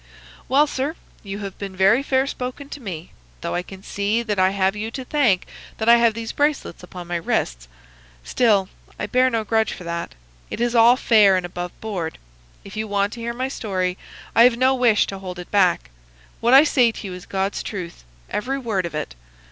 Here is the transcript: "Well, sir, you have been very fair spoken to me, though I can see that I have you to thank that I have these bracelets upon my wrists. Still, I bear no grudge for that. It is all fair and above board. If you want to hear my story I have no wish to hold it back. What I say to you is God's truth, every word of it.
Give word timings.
"Well, 0.49 0.65
sir, 0.65 0.95
you 1.21 1.37
have 1.45 1.59
been 1.59 1.75
very 1.75 2.01
fair 2.01 2.25
spoken 2.25 2.69
to 2.69 2.79
me, 2.79 3.11
though 3.41 3.53
I 3.53 3.61
can 3.61 3.83
see 3.83 4.23
that 4.23 4.39
I 4.39 4.49
have 4.49 4.75
you 4.75 4.89
to 4.89 5.05
thank 5.05 5.45
that 5.77 5.87
I 5.87 5.97
have 5.97 6.15
these 6.15 6.31
bracelets 6.31 6.81
upon 6.81 7.05
my 7.05 7.17
wrists. 7.17 7.67
Still, 8.23 8.67
I 8.97 9.05
bear 9.05 9.29
no 9.29 9.43
grudge 9.43 9.73
for 9.73 9.83
that. 9.83 10.15
It 10.49 10.59
is 10.59 10.73
all 10.73 10.97
fair 10.97 11.37
and 11.37 11.45
above 11.45 11.79
board. 11.81 12.17
If 12.63 12.75
you 12.75 12.87
want 12.87 13.13
to 13.13 13.19
hear 13.21 13.33
my 13.35 13.47
story 13.47 13.95
I 14.35 14.43
have 14.45 14.57
no 14.57 14.73
wish 14.73 15.05
to 15.05 15.19
hold 15.19 15.37
it 15.37 15.51
back. 15.51 15.91
What 16.39 16.55
I 16.55 16.63
say 16.63 16.91
to 16.91 17.05
you 17.07 17.13
is 17.13 17.27
God's 17.27 17.61
truth, 17.61 18.03
every 18.27 18.57
word 18.57 18.87
of 18.87 18.95
it. 18.95 19.13